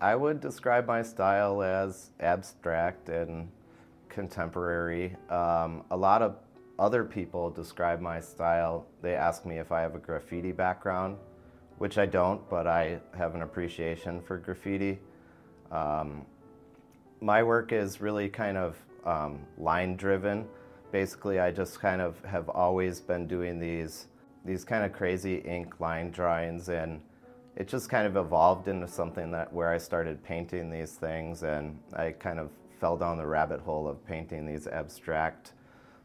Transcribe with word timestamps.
I 0.00 0.16
would 0.16 0.40
describe 0.40 0.86
my 0.86 1.02
style 1.02 1.62
as 1.62 2.10
abstract 2.20 3.10
and 3.10 3.48
contemporary. 4.08 5.14
Um, 5.28 5.84
a 5.90 5.96
lot 5.96 6.22
of 6.22 6.36
other 6.78 7.04
people 7.04 7.50
describe 7.50 8.00
my 8.00 8.18
style. 8.18 8.86
They 9.02 9.14
ask 9.14 9.44
me 9.44 9.58
if 9.58 9.70
I 9.70 9.82
have 9.82 9.94
a 9.94 9.98
graffiti 9.98 10.52
background, 10.52 11.18
which 11.76 11.98
I 11.98 12.06
don't, 12.06 12.48
but 12.48 12.66
I 12.66 13.00
have 13.14 13.34
an 13.34 13.42
appreciation 13.42 14.22
for 14.22 14.38
graffiti. 14.38 14.98
Um, 15.70 16.24
my 17.20 17.42
work 17.42 17.72
is 17.72 18.00
really 18.00 18.30
kind 18.30 18.56
of 18.56 18.78
um, 19.04 19.40
line 19.58 19.96
driven. 19.96 20.46
Basically, 20.92 21.38
I 21.38 21.50
just 21.50 21.78
kind 21.78 22.00
of 22.00 22.18
have 22.24 22.48
always 22.48 23.00
been 23.00 23.26
doing 23.26 23.58
these 23.60 24.06
these 24.46 24.64
kind 24.64 24.82
of 24.86 24.94
crazy 24.94 25.36
ink 25.36 25.78
line 25.80 26.10
drawings 26.10 26.70
and 26.70 27.02
it 27.56 27.68
just 27.68 27.88
kind 27.88 28.06
of 28.06 28.16
evolved 28.16 28.68
into 28.68 28.86
something 28.86 29.30
that 29.32 29.52
where 29.52 29.68
I 29.68 29.78
started 29.78 30.22
painting 30.22 30.70
these 30.70 30.92
things 30.92 31.42
and 31.42 31.78
I 31.94 32.12
kind 32.12 32.38
of 32.38 32.50
fell 32.80 32.96
down 32.96 33.18
the 33.18 33.26
rabbit 33.26 33.60
hole 33.60 33.86
of 33.88 34.04
painting 34.06 34.46
these 34.46 34.66
abstract 34.66 35.52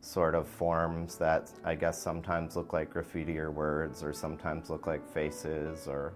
sort 0.00 0.34
of 0.34 0.48
forms 0.48 1.16
that 1.16 1.50
I 1.64 1.74
guess 1.74 2.00
sometimes 2.00 2.56
look 2.56 2.72
like 2.72 2.90
graffiti 2.90 3.38
or 3.38 3.50
words 3.50 4.02
or 4.02 4.12
sometimes 4.12 4.70
look 4.70 4.86
like 4.86 5.06
faces 5.06 5.86
or 5.86 6.14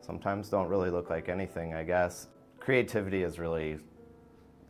sometimes 0.00 0.48
don't 0.48 0.68
really 0.68 0.90
look 0.90 1.08
like 1.08 1.28
anything, 1.28 1.74
I 1.74 1.84
guess. 1.84 2.28
Creativity 2.60 3.22
is 3.22 3.38
really 3.38 3.78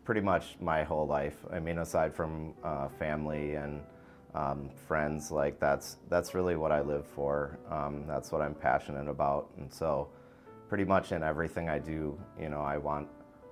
pretty 0.05 0.21
much 0.21 0.57
my 0.60 0.82
whole 0.84 1.07
life. 1.07 1.37
I 1.52 1.59
mean, 1.59 1.79
aside 1.79 2.15
from 2.15 2.55
uh, 2.62 2.88
family 2.88 3.55
and 3.55 3.80
um, 4.35 4.71
friends, 4.87 5.31
like 5.31 5.61
that's 5.61 5.99
that's 6.09 6.35
really 6.35 6.57
what 6.57 6.73
I 6.73 6.81
live 6.81 7.07
for. 7.07 7.59
Um, 7.71 8.05
that's 8.07 8.33
what 8.33 8.41
I'm 8.41 8.55
passionate 8.55 9.09
about, 9.09 9.51
and 9.59 9.73
so 9.73 10.09
pretty 10.69 10.85
much 10.85 11.13
in 11.13 11.23
everything 11.23 11.69
I 11.69 11.79
do, 11.79 12.19
you 12.41 12.49
know, 12.49 12.61
I 12.61 12.79
want 12.79 13.09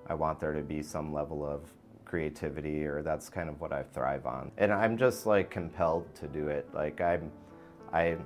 I 0.07 0.13
want 0.13 0.39
there 0.39 0.53
to 0.53 0.61
be 0.61 0.81
some 0.81 1.13
level 1.13 1.45
of 1.45 1.61
creativity, 2.11 2.83
or 2.85 3.01
that's 3.01 3.29
kind 3.29 3.47
of 3.47 3.61
what 3.61 3.71
I 3.71 3.83
thrive 3.83 4.25
on. 4.25 4.51
And 4.57 4.73
I'm 4.73 4.97
just 4.97 5.25
like 5.25 5.49
compelled 5.49 6.13
to 6.15 6.27
do 6.27 6.49
it. 6.49 6.67
Like 6.73 6.99
I'm, 6.99 7.31
I 7.93 8.17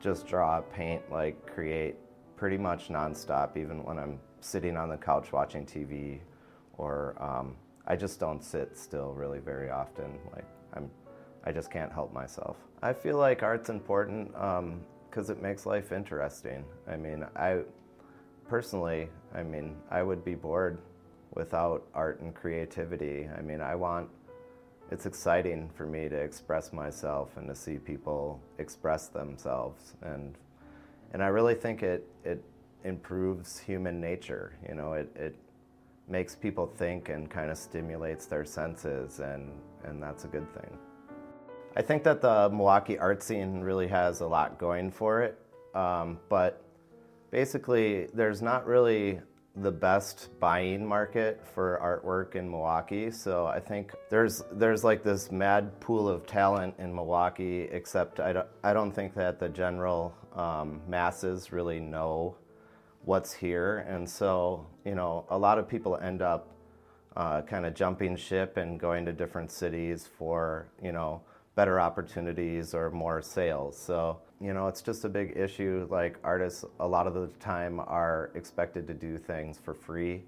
just 0.00 0.28
draw, 0.28 0.60
paint, 0.60 1.02
like 1.10 1.44
create 1.44 1.96
pretty 2.36 2.56
much 2.56 2.88
nonstop, 2.88 3.56
even 3.56 3.82
when 3.82 3.98
I'm 3.98 4.20
sitting 4.40 4.76
on 4.76 4.88
the 4.88 4.96
couch 4.96 5.32
watching 5.32 5.66
TV, 5.66 6.20
or 6.78 7.16
um, 7.20 7.56
I 7.86 7.96
just 7.96 8.20
don't 8.20 8.44
sit 8.44 8.78
still 8.78 9.12
really 9.12 9.40
very 9.40 9.70
often. 9.70 10.18
Like 10.32 10.46
I'm, 10.74 10.88
I 11.44 11.52
just 11.52 11.70
can't 11.70 11.92
help 11.92 12.12
myself. 12.12 12.56
I 12.82 12.92
feel 12.92 13.16
like 13.16 13.42
art's 13.42 13.68
important 13.68 14.32
because 14.32 15.30
um, 15.30 15.36
it 15.36 15.42
makes 15.42 15.66
life 15.66 15.92
interesting. 15.92 16.64
I 16.88 16.96
mean, 16.96 17.24
I 17.36 17.60
personally, 18.48 19.08
I 19.34 19.42
mean, 19.42 19.76
I 19.90 20.02
would 20.02 20.24
be 20.24 20.34
bored 20.34 20.78
without 21.34 21.86
art 21.94 22.20
and 22.20 22.34
creativity. 22.34 23.28
I 23.36 23.40
mean, 23.40 23.60
I 23.60 23.74
want, 23.74 24.08
it's 24.90 25.06
exciting 25.06 25.70
for 25.74 25.86
me 25.86 26.08
to 26.08 26.16
express 26.16 26.72
myself 26.72 27.36
and 27.36 27.48
to 27.48 27.54
see 27.54 27.78
people 27.78 28.40
express 28.58 29.08
themselves. 29.08 29.94
And, 30.02 30.36
and 31.12 31.22
I 31.22 31.28
really 31.28 31.54
think 31.54 31.82
it, 31.82 32.06
it 32.24 32.44
improves 32.84 33.58
human 33.58 34.00
nature. 34.00 34.56
You 34.68 34.74
know, 34.74 34.92
it, 34.92 35.10
it 35.16 35.36
makes 36.08 36.34
people 36.34 36.66
think 36.66 37.08
and 37.08 37.30
kind 37.30 37.50
of 37.50 37.56
stimulates 37.56 38.26
their 38.26 38.44
senses, 38.44 39.20
and, 39.20 39.52
and 39.84 40.02
that's 40.02 40.24
a 40.24 40.28
good 40.28 40.52
thing. 40.52 40.78
I 41.74 41.80
think 41.80 42.04
that 42.04 42.20
the 42.20 42.50
Milwaukee 42.50 42.98
art 42.98 43.22
scene 43.22 43.60
really 43.60 43.88
has 43.88 44.20
a 44.20 44.26
lot 44.26 44.58
going 44.58 44.90
for 44.90 45.22
it, 45.22 45.38
um, 45.74 46.18
but 46.28 46.62
basically, 47.30 48.08
there's 48.12 48.42
not 48.42 48.66
really 48.66 49.20
the 49.56 49.70
best 49.70 50.28
buying 50.40 50.84
market 50.84 51.40
for 51.54 51.78
artwork 51.82 52.36
in 52.36 52.50
Milwaukee. 52.50 53.10
So 53.10 53.46
I 53.46 53.60
think 53.60 53.92
there's 54.10 54.42
there's 54.52 54.84
like 54.84 55.02
this 55.02 55.30
mad 55.30 55.78
pool 55.80 56.08
of 56.08 56.26
talent 56.26 56.74
in 56.78 56.94
Milwaukee. 56.94 57.62
Except 57.62 58.20
I 58.20 58.34
don't 58.34 58.48
I 58.62 58.74
don't 58.74 58.92
think 58.92 59.14
that 59.14 59.38
the 59.40 59.48
general 59.48 60.14
um, 60.34 60.80
masses 60.86 61.52
really 61.52 61.80
know 61.80 62.36
what's 63.04 63.32
here, 63.32 63.78
and 63.88 64.08
so 64.08 64.66
you 64.84 64.94
know 64.94 65.24
a 65.30 65.38
lot 65.38 65.58
of 65.58 65.66
people 65.66 65.96
end 65.96 66.20
up 66.20 66.48
uh, 67.16 67.40
kind 67.42 67.64
of 67.64 67.74
jumping 67.74 68.16
ship 68.16 68.58
and 68.58 68.78
going 68.78 69.06
to 69.06 69.12
different 69.12 69.50
cities 69.50 70.06
for 70.18 70.68
you 70.82 70.92
know 70.92 71.22
better 71.54 71.80
opportunities 71.80 72.74
or 72.74 72.90
more 72.90 73.20
sales. 73.20 73.76
So, 73.76 74.18
you 74.40 74.54
know, 74.54 74.68
it's 74.68 74.80
just 74.80 75.04
a 75.04 75.08
big 75.08 75.36
issue. 75.36 75.86
Like 75.90 76.18
artists, 76.24 76.64
a 76.80 76.86
lot 76.86 77.06
of 77.06 77.14
the 77.14 77.26
time 77.38 77.80
are 77.80 78.30
expected 78.34 78.86
to 78.88 78.94
do 78.94 79.18
things 79.18 79.58
for 79.58 79.74
free. 79.74 80.22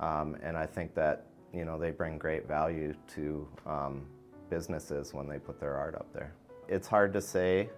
Um, 0.00 0.36
and 0.42 0.56
I 0.56 0.66
think 0.66 0.94
that, 0.94 1.26
you 1.52 1.64
know, 1.64 1.78
they 1.78 1.90
bring 1.90 2.16
great 2.16 2.48
value 2.48 2.94
to 3.14 3.46
um, 3.66 4.06
businesses 4.48 5.12
when 5.12 5.28
they 5.28 5.38
put 5.38 5.60
their 5.60 5.76
art 5.76 5.94
up 5.94 6.12
there. 6.12 6.32
It's 6.68 6.88
hard 6.88 7.12
to 7.12 7.20
say 7.20 7.68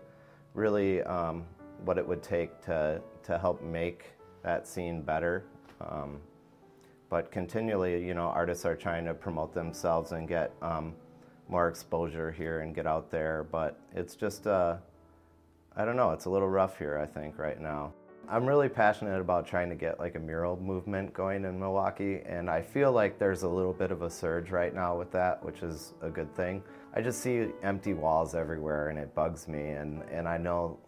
really 0.54 1.02
um, 1.02 1.44
what 1.84 1.98
it 1.98 2.06
would 2.06 2.22
take 2.22 2.60
to, 2.62 3.02
to 3.24 3.38
help 3.38 3.60
make 3.62 4.12
that 4.42 4.68
scene 4.68 5.02
better. 5.02 5.44
Um, 5.80 6.20
but 7.10 7.32
continually, 7.32 8.04
you 8.06 8.14
know, 8.14 8.26
artists 8.26 8.64
are 8.64 8.76
trying 8.76 9.04
to 9.06 9.14
promote 9.14 9.52
themselves 9.52 10.12
and 10.12 10.28
get 10.28 10.52
um, 10.62 10.94
more 11.48 11.68
exposure 11.68 12.30
here 12.30 12.60
and 12.60 12.74
get 12.74 12.86
out 12.86 13.10
there. 13.10 13.46
But 13.50 13.78
it's 13.94 14.16
just, 14.16 14.46
uh, 14.46 14.76
I 15.76 15.84
don't 15.84 15.96
know, 15.96 16.12
it's 16.12 16.24
a 16.24 16.30
little 16.30 16.48
rough 16.48 16.78
here, 16.78 16.98
I 16.98 17.06
think, 17.06 17.38
right 17.38 17.60
now. 17.60 17.92
I'm 18.28 18.46
really 18.46 18.70
passionate 18.70 19.20
about 19.20 19.46
trying 19.46 19.68
to 19.68 19.74
get 19.74 19.98
like 19.98 20.14
a 20.14 20.18
mural 20.18 20.58
movement 20.58 21.12
going 21.12 21.44
in 21.44 21.58
Milwaukee, 21.60 22.22
and 22.24 22.48
I 22.48 22.62
feel 22.62 22.90
like 22.90 23.18
there's 23.18 23.42
a 23.42 23.48
little 23.48 23.74
bit 23.74 23.90
of 23.90 24.00
a 24.00 24.08
surge 24.08 24.50
right 24.50 24.74
now 24.74 24.96
with 24.96 25.10
that, 25.12 25.44
which 25.44 25.62
is 25.62 25.92
a 26.00 26.08
good 26.08 26.34
thing. 26.34 26.62
I 26.94 27.02
just 27.02 27.20
see 27.20 27.48
empty 27.62 27.92
walls 27.92 28.34
everywhere, 28.34 28.88
and 28.88 28.98
it 28.98 29.14
bugs 29.14 29.46
me. 29.46 29.72
And, 29.72 30.02
and 30.10 30.26
I 30.26 30.38
know, 30.38 30.78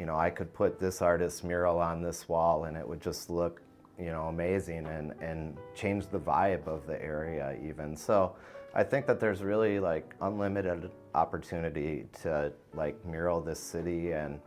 you 0.00 0.06
know, 0.06 0.16
I 0.16 0.30
could 0.30 0.52
put 0.52 0.80
this 0.80 1.00
artist's 1.00 1.44
mural 1.44 1.78
on 1.78 2.02
this 2.02 2.28
wall, 2.28 2.64
and 2.64 2.76
it 2.76 2.86
would 2.86 3.00
just 3.00 3.30
look, 3.30 3.62
you 3.98 4.10
know, 4.10 4.24
amazing 4.24 4.86
and, 4.86 5.12
and 5.20 5.56
change 5.74 6.08
the 6.08 6.18
vibe 6.18 6.66
of 6.66 6.86
the 6.86 7.00
area, 7.00 7.56
even. 7.64 7.94
So 7.94 8.34
I 8.72 8.84
think 8.84 9.06
that 9.06 9.18
there's 9.18 9.42
really 9.42 9.80
like 9.80 10.14
unlimited 10.20 10.90
opportunity 11.14 12.06
to 12.22 12.52
like 12.72 13.04
mural 13.04 13.40
this 13.40 13.58
city, 13.58 14.12
and 14.12 14.38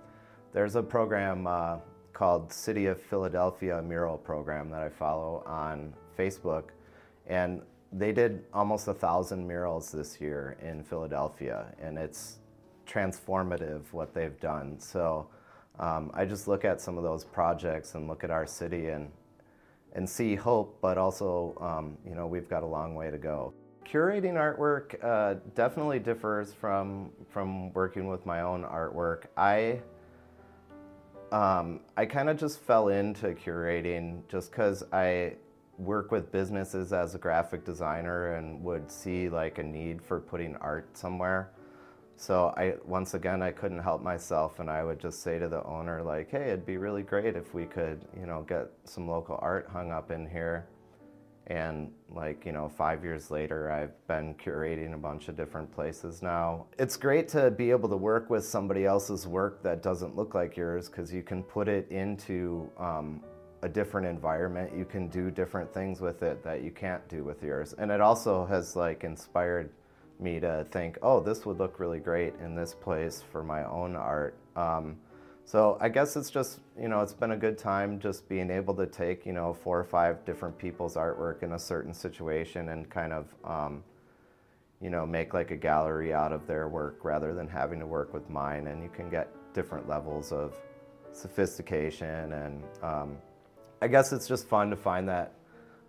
there's 0.53 0.75
a 0.75 0.83
program 0.83 1.45
uh, 1.45 1.79
called 2.13 2.53
City 2.53 2.85
of 2.85 3.01
Philadelphia 3.01 3.81
Mural 3.81 4.17
Program 4.17 4.69
that 4.69 4.81
I 4.81 4.87
follow 4.87 5.43
on 5.45 5.93
Facebook, 6.17 6.69
and 7.27 7.61
they 7.91 8.13
did 8.13 8.45
almost 8.53 8.87
a 8.87 8.93
thousand 8.93 9.45
murals 9.45 9.91
this 9.91 10.21
year 10.21 10.55
in 10.61 10.83
Philadelphia, 10.83 11.73
and 11.81 11.97
it's 11.97 12.37
transformative 12.87 13.81
what 13.91 14.13
they've 14.13 14.39
done. 14.39 14.79
So 14.79 15.27
um, 15.79 16.11
I 16.13 16.23
just 16.23 16.47
look 16.47 16.63
at 16.63 16.79
some 16.79 16.97
of 16.97 17.03
those 17.03 17.25
projects 17.25 17.95
and 17.95 18.07
look 18.07 18.23
at 18.23 18.31
our 18.31 18.47
city 18.47 18.87
and 18.87 19.11
and 19.95 20.09
see 20.09 20.33
hope, 20.33 20.77
but 20.81 20.97
also 20.97 21.57
um, 21.59 21.97
you 22.07 22.15
know 22.15 22.25
we've 22.25 22.49
got 22.49 22.63
a 22.63 22.65
long 22.65 22.95
way 22.95 23.11
to 23.11 23.17
go. 23.17 23.53
Curating 23.85 24.33
artwork 24.33 25.03
uh, 25.03 25.39
definitely 25.55 25.99
differs 25.99 26.53
from 26.53 27.11
from 27.29 27.71
working 27.73 28.07
with 28.07 28.25
my 28.25 28.41
own 28.41 28.63
artwork. 28.63 29.25
I 29.37 29.81
um, 31.31 31.81
I 31.97 32.05
kind 32.05 32.29
of 32.29 32.37
just 32.37 32.59
fell 32.59 32.89
into 32.89 33.27
curating 33.33 34.21
just 34.29 34.51
because 34.51 34.83
I 34.93 35.33
work 35.77 36.11
with 36.11 36.31
businesses 36.31 36.93
as 36.93 37.15
a 37.15 37.17
graphic 37.17 37.65
designer 37.65 38.35
and 38.35 38.63
would 38.63 38.91
see 38.91 39.29
like 39.29 39.57
a 39.57 39.63
need 39.63 40.01
for 40.01 40.19
putting 40.19 40.55
art 40.57 40.95
somewhere. 40.95 41.51
So 42.15 42.53
I 42.55 42.75
once 42.85 43.15
again 43.15 43.41
I 43.41 43.51
couldn't 43.51 43.79
help 43.79 44.01
myself 44.01 44.59
and 44.59 44.69
I 44.69 44.83
would 44.83 44.99
just 44.99 45.23
say 45.23 45.39
to 45.39 45.47
the 45.49 45.63
owner 45.63 46.03
like, 46.03 46.29
"Hey, 46.29 46.49
it'd 46.49 46.65
be 46.65 46.77
really 46.77 47.01
great 47.01 47.35
if 47.35 47.53
we 47.53 47.65
could, 47.65 48.05
you 48.17 48.27
know, 48.27 48.43
get 48.43 48.69
some 48.85 49.07
local 49.09 49.39
art 49.41 49.67
hung 49.67 49.91
up 49.91 50.11
in 50.11 50.27
here." 50.29 50.67
And 51.47 51.91
like, 52.09 52.45
you 52.45 52.53
know, 52.53 52.69
five 52.69 53.03
years 53.03 53.29
later, 53.29 53.69
I've 53.69 54.07
been 54.07 54.33
curating 54.35 54.93
a 54.93 54.97
bunch 54.97 55.27
of 55.27 55.35
different 55.35 55.71
places 55.71 56.21
now. 56.21 56.67
It's 56.79 56.95
great 56.95 57.27
to 57.29 57.51
be 57.51 57.69
able 57.71 57.89
to 57.89 57.97
work 57.97 58.29
with 58.29 58.45
somebody 58.45 58.85
else's 58.85 59.27
work 59.27 59.61
that 59.63 59.83
doesn't 59.83 60.15
look 60.15 60.33
like 60.33 60.55
yours 60.55 60.89
because 60.89 61.11
you 61.11 61.21
can 61.21 61.43
put 61.43 61.67
it 61.67 61.89
into 61.91 62.69
um, 62.77 63.21
a 63.61 63.69
different 63.69 64.07
environment. 64.07 64.71
You 64.75 64.85
can 64.85 65.07
do 65.07 65.31
different 65.31 65.73
things 65.73 65.99
with 65.99 66.23
it 66.23 66.43
that 66.43 66.63
you 66.63 66.71
can't 66.71 67.05
do 67.09 67.23
with 67.23 67.43
yours. 67.43 67.73
And 67.77 67.91
it 67.91 67.99
also 67.99 68.45
has 68.45 68.75
like 68.75 69.03
inspired 69.03 69.69
me 70.19 70.39
to 70.39 70.65
think, 70.71 70.97
oh, 71.01 71.19
this 71.19 71.45
would 71.45 71.57
look 71.57 71.79
really 71.79 71.99
great 71.99 72.33
in 72.43 72.55
this 72.55 72.73
place 72.73 73.23
for 73.31 73.43
my 73.43 73.65
own 73.65 73.95
art. 73.95 74.35
Um, 74.55 74.97
so 75.45 75.77
I 75.81 75.89
guess 75.89 76.15
it's 76.15 76.29
just, 76.29 76.59
you 76.79 76.87
know, 76.87 77.01
it's 77.01 77.13
been 77.13 77.31
a 77.31 77.37
good 77.37 77.57
time 77.57 77.99
just 77.99 78.27
being 78.29 78.49
able 78.49 78.73
to 78.75 78.85
take, 78.85 79.25
you 79.25 79.33
know, 79.33 79.53
four 79.53 79.79
or 79.79 79.83
five 79.83 80.23
different 80.25 80.57
people's 80.57 80.95
artwork 80.95 81.43
in 81.43 81.53
a 81.53 81.59
certain 81.59 81.93
situation 81.93 82.69
and 82.69 82.89
kind 82.89 83.13
of, 83.13 83.27
um, 83.43 83.83
you 84.81 84.89
know, 84.89 85.05
make 85.05 85.33
like 85.33 85.51
a 85.51 85.55
gallery 85.55 86.13
out 86.13 86.31
of 86.31 86.47
their 86.47 86.67
work 86.67 87.03
rather 87.03 87.33
than 87.33 87.47
having 87.47 87.79
to 87.79 87.85
work 87.85 88.13
with 88.13 88.29
mine. 88.29 88.67
And 88.67 88.81
you 88.81 88.89
can 88.89 89.09
get 89.09 89.29
different 89.53 89.87
levels 89.87 90.31
of 90.31 90.55
sophistication. 91.11 92.33
And 92.33 92.63
um, 92.81 93.17
I 93.81 93.87
guess 93.87 94.13
it's 94.13 94.27
just 94.27 94.47
fun 94.47 94.69
to 94.69 94.75
find 94.75 95.07
that 95.09 95.33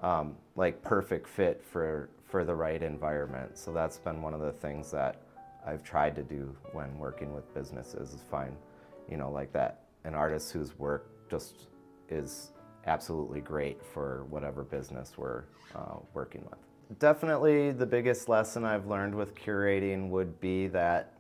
um, 0.01 0.37
like 0.57 0.83
perfect 0.83 1.29
fit 1.29 1.63
for 1.65 2.11
for 2.25 2.45
the 2.45 2.55
right 2.55 2.83
environment. 2.83 3.57
So 3.57 3.73
that's 3.73 3.99
been 3.99 4.21
one 4.21 4.35
of 4.35 4.41
the 4.41 4.51
things 4.51 4.91
that 4.91 5.23
I've 5.65 5.85
tried 5.85 6.17
to 6.17 6.23
do 6.23 6.55
when 6.73 6.99
working 6.99 7.33
with 7.33 7.53
businesses 7.55 8.13
is 8.13 8.23
find, 8.29 8.57
you 9.09 9.17
know, 9.17 9.31
like 9.31 9.53
that 9.53 9.85
an 10.05 10.15
artist 10.15 10.53
whose 10.53 10.79
work 10.79 11.11
just 11.31 11.67
is 12.09 12.53
absolutely 12.87 13.41
great 13.41 13.83
for 13.83 14.25
whatever 14.29 14.63
business 14.63 15.15
we're 15.17 15.45
uh, 15.75 15.97
working 16.13 16.45
with. 16.51 16.99
Definitely 16.99 17.73
the 17.73 17.87
biggest 17.87 18.29
lesson 18.29 18.65
I've 18.65 18.87
learned 18.87 19.15
with 19.15 19.35
curating 19.35 20.11
would 20.11 20.39
be 20.41 20.67
that 20.69 21.15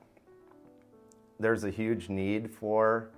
there's 1.41 1.65
a 1.65 1.71
huge 1.71 2.09
need 2.09 2.51
for 2.51 3.11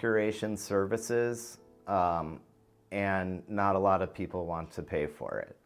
curation 0.00 0.56
services 0.56 1.58
um, 1.86 2.40
and 2.92 3.42
not 3.48 3.76
a 3.76 3.78
lot 3.78 4.02
of 4.02 4.14
people 4.14 4.46
want 4.46 4.72
to 4.72 4.82
pay 4.82 5.06
for 5.06 5.40
it. 5.40 5.56